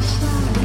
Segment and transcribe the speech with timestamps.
[0.00, 0.57] 下。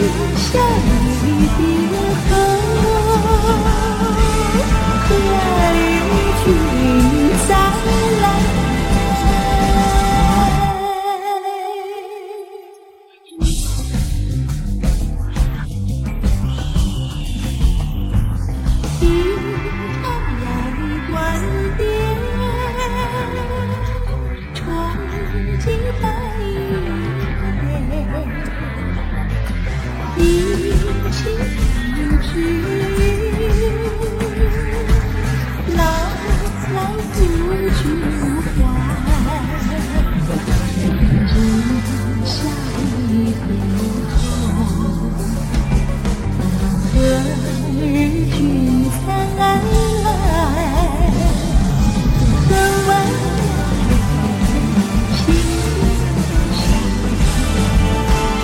[0.00, 0.06] 许
[0.52, 1.09] 下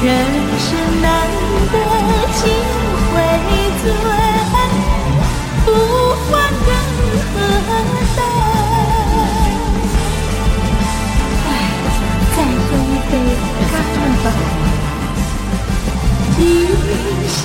[0.06, 1.04] 人生难
[1.72, 1.74] 得
[2.36, 2.40] 几
[3.10, 3.14] 回
[3.82, 3.84] 醉
[5.64, 5.68] 不
[6.14, 6.30] 欢
[6.64, 6.68] 更
[7.34, 7.36] 何
[8.14, 8.20] 待
[11.44, 11.50] 唉
[12.36, 13.12] 再喝一杯
[13.72, 13.74] 干
[14.22, 14.26] 吧。
[16.36, 16.40] 今
[17.28, 17.42] 生